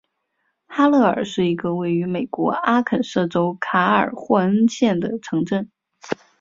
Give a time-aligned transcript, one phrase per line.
[0.65, 5.69] 哈勒尔是一个位于美国阿肯色州卡尔霍恩县的城镇。